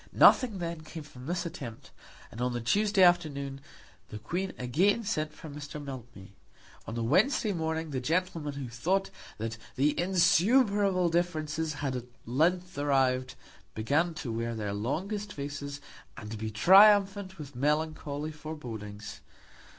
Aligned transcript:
Nothing 0.11 0.57
then 0.57 0.81
came 0.81 1.03
from 1.03 1.27
this 1.27 1.45
attempt, 1.45 1.91
and 2.31 2.41
on 2.41 2.53
the 2.53 2.59
Tuesday 2.59 3.03
afternoon 3.03 3.61
the 4.09 4.17
Queen 4.17 4.51
again 4.57 5.03
sent 5.03 5.31
for 5.31 5.47
Mr. 5.47 5.79
Mildmay. 5.79 6.31
On 6.87 6.95
the 6.95 7.03
Wednesday 7.03 7.53
morning 7.53 7.91
the 7.91 7.99
gentlemen 7.99 8.53
who 8.53 8.67
thought 8.67 9.11
that 9.37 9.59
the 9.75 9.93
insuperable 9.99 11.09
difficulties 11.09 11.73
had 11.73 11.95
at 11.95 12.05
length 12.25 12.75
arrived, 12.79 13.35
began 13.75 14.15
to 14.15 14.31
wear 14.31 14.55
their 14.55 14.73
longest 14.73 15.31
faces, 15.33 15.79
and 16.17 16.31
to 16.31 16.37
be 16.37 16.49
triumphant 16.49 17.37
with 17.37 17.55
melancholy 17.55 18.31
forebodings. 18.31 19.21